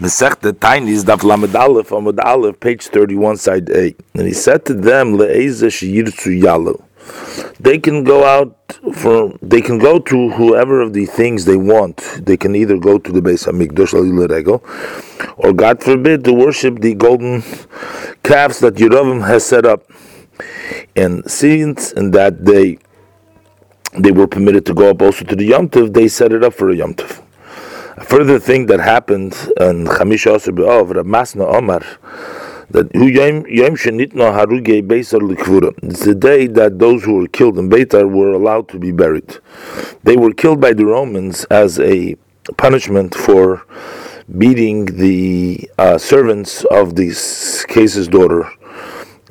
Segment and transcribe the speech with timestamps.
[0.00, 3.94] Masechta Tainis Daf Lamed Aleph Amud Aleph, page 31, side A.
[4.14, 6.82] And he said to them, Le'eza Sheyirtzu Yalu.
[7.60, 8.56] They can go out
[8.94, 11.98] for, they can go to whoever of the things they want.
[12.24, 13.92] They can either go to the Beis HaMikdash,
[14.30, 14.64] Regel,
[15.36, 17.42] or God forbid, to worship the golden
[18.22, 19.90] calves that Yerovim has set up.
[20.96, 22.78] And since in that day
[23.98, 26.70] they were permitted to go up also to the Yom they set it up for
[26.70, 26.94] a Yom.
[28.12, 31.80] Further thing that happened in Chamish Asr Be'ov, Rab Masna Omar,
[32.68, 35.72] that who Yom Shenitno Haruge Beisar Likvura.
[35.82, 39.38] It's the day that those who were killed in Beitar were allowed to be buried.
[40.02, 42.16] They were killed by the Romans as a
[42.58, 43.64] punishment for
[44.36, 48.46] beating the uh, servants of this case's daughter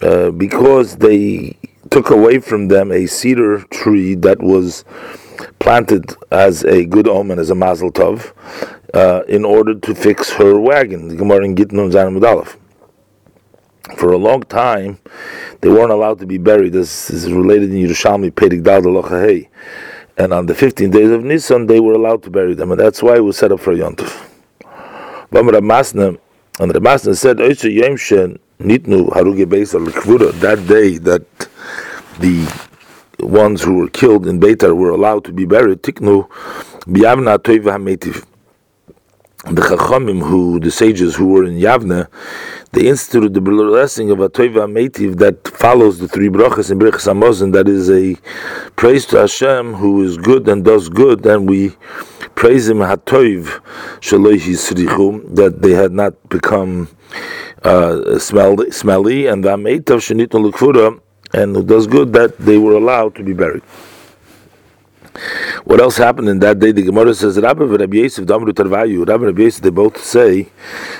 [0.00, 1.54] uh, because they
[1.90, 4.86] took away from them a cedar tree that was
[5.58, 8.32] planted as a good omen, as a mazel tov,
[8.94, 11.08] uh, in order to fix her wagon.
[11.08, 12.56] The Gemara in Zanamudalef.
[13.96, 14.98] For a long time,
[15.60, 16.72] they weren't allowed to be buried.
[16.72, 18.82] This is related in Yerushalmi, Pedig Dal
[20.16, 23.02] And on the 15 days of Nisan, they were allowed to bury them, and that's
[23.02, 24.26] why it was set up for Yontov.
[25.32, 27.38] And Ramasna said,
[28.60, 29.48] Nitnu Haruge
[30.40, 31.22] that day that
[32.18, 32.69] the
[33.22, 36.28] ones who were killed in Beitar were allowed to be buried, Tiknu
[36.86, 38.26] Biyavna Toiva Hametiv.
[39.44, 42.08] The Chachamim, who the sages who were in Yavna,
[42.72, 47.10] they instituted the blessing of a Toiva Metiv that follows the three brachas in Brachas
[47.10, 47.52] Hamazon.
[47.54, 48.16] That is a
[48.76, 51.70] praise to Hashem who is good and does good, and we
[52.34, 53.62] praise Him Hatoiv
[54.00, 56.88] Shaloi that they had not become
[57.62, 61.00] uh, smelly, smelly, and the Meitav Shenitnu Lukfura
[61.32, 63.62] and who does good, that they were allowed to be buried.
[65.64, 66.72] What else happened in that day?
[66.72, 68.28] The Gemara says Rabbi and Rabbi Yosef.
[68.28, 70.48] Rabbi and Rabbi Yosef they both say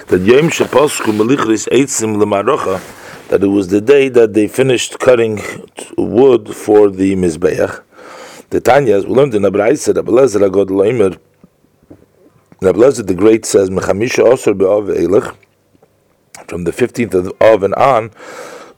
[0.08, 2.80] that Yom Shaposku Melichris Eitzim Lemarocha
[3.28, 5.40] that it was the day that they finished cutting
[5.96, 7.82] wood for the Mizbeach.
[8.50, 11.16] The Tanya, we learned in Abraisa, Rabbi Lezer Agod Loimer,
[12.60, 15.36] Rabbi Lezer the Great says Mechamisha Osir Be'ov Eilech
[16.48, 18.10] from the 15th of Av and on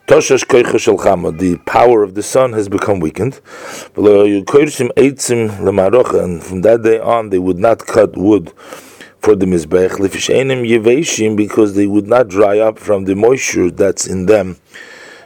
[0.06, 3.40] The power of the sun has become weakened.
[3.96, 4.46] And
[6.42, 8.52] from that day on, they would not cut wood
[9.20, 9.98] for the Mizbech,
[11.36, 14.56] because they would not dry up from the moisture that's in them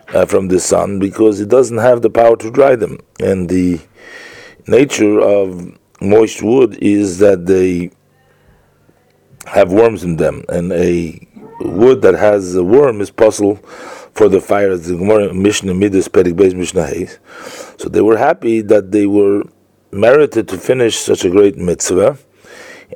[0.08, 2.98] uh, from the sun, because it doesn't have the power to dry them.
[3.18, 3.80] And the
[4.66, 7.90] nature of moist wood is that they
[9.46, 11.26] have worms in them, and a
[11.60, 13.58] wood that has a worm is possible
[14.16, 17.18] for the fire as the Gemara Mishnah Midas Perik Beis Mishnah Hayes.
[17.76, 19.44] So they were happy that they were
[19.92, 22.18] merited to finish such a great mitzvah,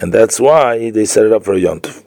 [0.00, 2.04] and that's why they set it up for a yontif.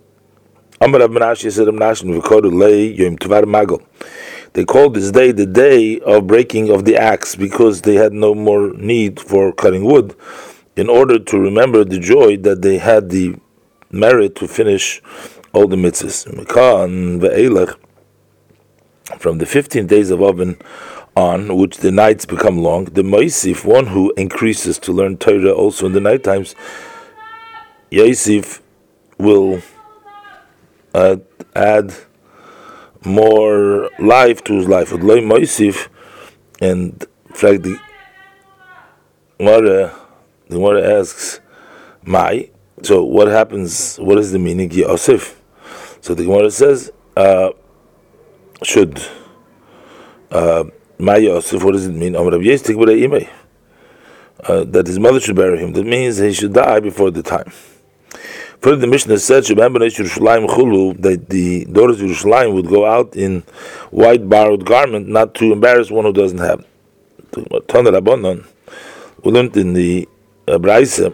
[0.81, 3.85] Amar Menashe said Menashe V'kodu Lei Yom Tvar Magel.
[4.53, 8.33] They called this day the day of breaking of the axe because they had no
[8.33, 10.15] more need for cutting wood,
[10.75, 13.35] in order to remember the joy that they had the
[13.91, 15.01] merit to finish
[15.53, 16.25] all the mitzvahs
[19.17, 20.57] from the 15 days of Oven
[21.15, 25.85] on, which the nights become long, the Moisif, one who increases to learn Torah also
[25.85, 26.55] in the night times,
[27.91, 28.61] Yosef
[29.17, 29.61] will
[30.93, 31.17] uh,
[31.55, 31.93] add
[33.05, 34.91] more life to his life.
[34.91, 35.89] With Loi Moisif,
[36.59, 37.79] and fact, the
[39.37, 39.93] Gemara,
[40.47, 41.39] the Gemara asks,
[42.03, 42.49] Mai.
[42.81, 43.97] So what happens?
[43.97, 44.71] What is the meaning?
[44.71, 45.39] Yosef.
[46.01, 47.51] So the Gemara says, uh,
[48.61, 49.01] should
[50.31, 50.63] uh,
[50.99, 52.15] my Yosef, what does it mean?
[52.15, 52.23] Uh,
[54.65, 55.73] that his mother should bury him.
[55.73, 57.51] That means he should die before the time.
[58.61, 63.43] Further, the Mishnah said that the daughters of Yerushalayim would go out in
[63.91, 66.65] white borrowed garment, not to embarrass one who doesn't have.
[67.35, 67.43] We
[69.31, 70.07] learned in the
[70.47, 71.13] uh, Braisa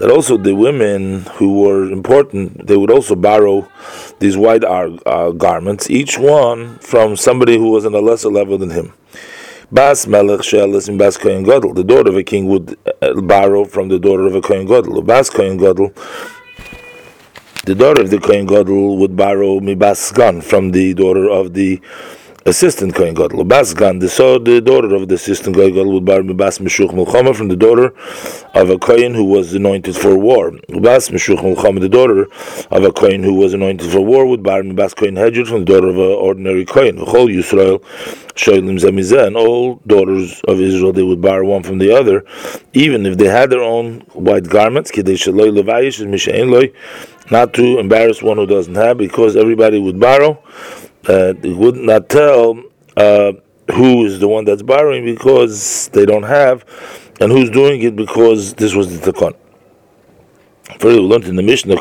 [0.00, 3.68] that also the women who were important, they would also borrow
[4.18, 8.70] these white uh, garments, each one from somebody who was on a lesser level than
[8.70, 8.94] him.
[9.70, 11.74] Bas Melech Shelis and Bas Kohen Gadol.
[11.74, 15.02] The daughter of a king would uh, borrow from the daughter of a Kohen Gadol.
[15.02, 15.92] Bas Kohen Gadol.
[17.66, 21.78] The daughter of the Kohen Gadol would borrow Mibas Gan from the daughter of the
[22.46, 23.44] assistant Kohen Gadol.
[23.44, 27.48] Bas Gan, so the daughter of the assistant Kohen Gadol bar Bas Meshuch Mulchama from
[27.48, 27.94] the daughter
[28.54, 30.52] of a Kohen who was anointed for war.
[30.68, 32.22] Bas Meshuch Mulchama, the daughter
[32.70, 35.72] of a Kohen who was anointed for war, would bar Bas Kohen Hedjud from the
[35.72, 36.96] daughter of an ordinary Kohen.
[36.96, 37.82] Chol Yisrael
[38.34, 42.24] Shoilim Zemizeh, and all daughters of Israel, they would bar one from the other,
[42.72, 44.90] even if they had their own white garments,
[47.30, 50.42] not to embarrass one who doesn't have, because everybody would borrow
[51.08, 52.62] uh, they would not tell
[52.96, 53.32] uh,
[53.72, 56.64] who is the one that's borrowing because they don't have,
[57.20, 59.34] and who's doing it because this was the tikkun.
[60.78, 61.76] Further, we learned in the Mishnah.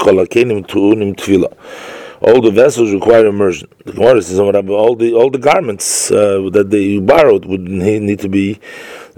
[2.22, 3.70] All the vessels require immersion.
[3.86, 8.28] The Gemara says all the all the garments uh, that they borrowed would need to
[8.28, 8.60] be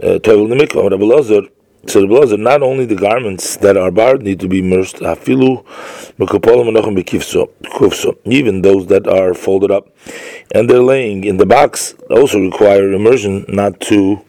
[0.03, 1.49] uh, tovel the mikvah.
[1.87, 5.65] So the blazer, not only the garments that are barred need to be immersed, afilu
[8.25, 9.87] even those that are folded up
[10.53, 14.21] and they're laying in the box also require immersion not to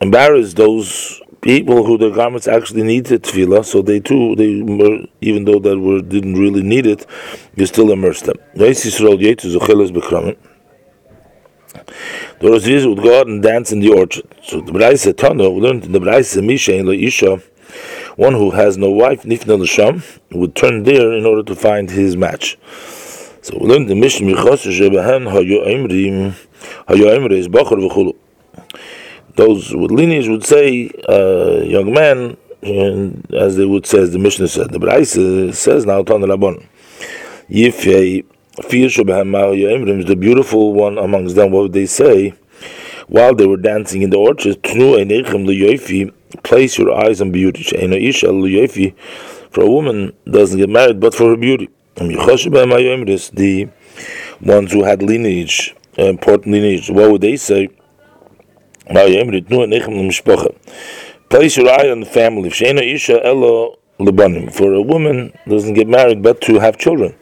[0.00, 5.44] embarrass those people who the garments actually needed tefillah, so they too, they were, even
[5.44, 7.06] though that were didn't really need it,
[7.56, 8.36] you still immerse them.
[12.40, 14.26] The Rosh would go out and dance in the orchard.
[14.42, 17.42] So the Braise Tano learned in the Braise Misha in Isha,
[18.16, 22.16] one who has no wife, Nifna L'Sham, would turn there in order to find his
[22.16, 22.58] match.
[23.42, 26.34] So we learned the Mishnah Michos Shebehem Hayo Imrim
[26.88, 28.14] Hayo Imre is Bachar V'chulu.
[29.36, 34.18] Those with lineage would say, uh, young man, and as they would say, as the
[34.18, 35.12] Mishnah said, the Braise
[35.56, 36.66] says now, Tan Rabban,
[37.48, 38.24] Yifei
[40.06, 42.34] the beautiful one amongst them, what would they say?
[43.06, 44.62] While they were dancing in the orchard,
[46.42, 47.62] place your eyes on beauty.
[49.50, 51.70] For a woman doesn't get married but for her beauty.
[52.00, 53.68] Um, the
[54.42, 57.70] ones who had lineage, important lineage, what would they say?
[61.30, 62.50] Place your eye on the family.
[64.50, 67.14] For a woman doesn't get married but to have children.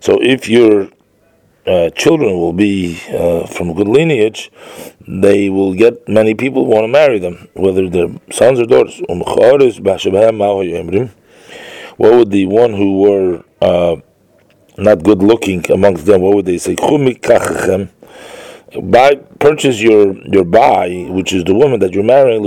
[0.00, 0.88] So if your
[1.66, 4.50] uh, children will be uh, from good lineage,
[5.06, 9.00] they will get many people want to marry them, whether they're sons or daughters.
[11.96, 13.96] What would the one who were uh,
[14.78, 16.76] not good looking amongst them, what would they say?
[18.82, 22.46] Buy, purchase your, your buy, which is the woman that you're marrying,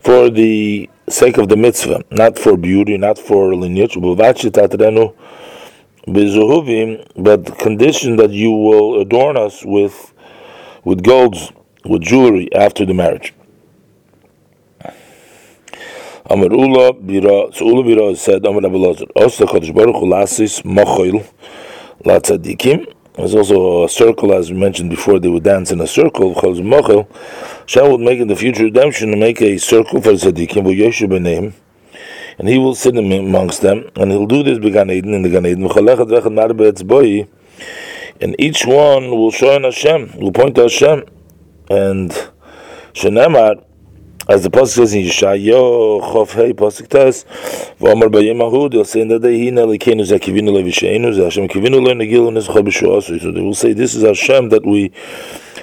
[0.00, 3.96] for the sake of the mitzvah, not for beauty, not for lineage
[6.06, 10.12] but the condition that you will adorn us with
[10.84, 11.50] with golds,
[11.84, 13.32] with jewelry after the marriage.
[16.26, 20.62] Amar Ula Bira, so Ula Bira said, Amar Abu Lazar, Osta Chodesh Baruch Hu Lasis
[20.62, 21.26] Mochoil
[22.04, 22.90] La Tzadikim.
[23.14, 26.62] There's also a circle, as we mentioned before, they would dance in a circle, Chodesh
[26.62, 27.06] Mochoil.
[27.66, 31.54] Shem would make in the future redemption make a circle for Tzadikim, with Yeshu name
[32.38, 35.46] and he will sit amongst them, and he'll do this began Eden in the Gan
[35.46, 35.64] Eden.
[38.20, 41.04] And each one will show in Hashem, will point to Hashem,
[41.70, 42.10] and
[42.92, 43.64] Shenemar,
[44.26, 46.88] as the pasuk says in Yeshayahu Chof Hey pasuk
[48.70, 50.52] they'll say in that day, Kivinu
[52.62, 53.20] B'Shuasu.
[53.20, 54.92] So they will say, this is Hashem that we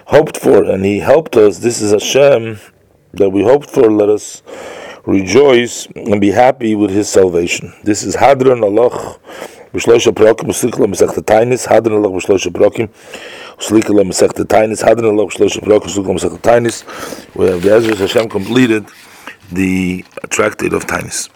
[0.05, 1.59] hoped for, and He helped us.
[1.59, 2.59] This is Hashem
[3.13, 3.89] that we hoped for.
[3.89, 4.43] Let us
[5.05, 7.73] rejoice and be happy with his salvation.
[7.83, 9.17] This is Hadran Allah
[9.73, 12.89] b'shloisha prokim uslikla mesechta tainis Hadran Allah b'shloisha prokim
[13.57, 17.35] uslikla mesechta tainis Hadran Allah b'shloisha prokim uslikla mesechta tainis.
[17.35, 18.85] We have the Ezra Hashem completed
[19.51, 21.29] the tractate of Tainis.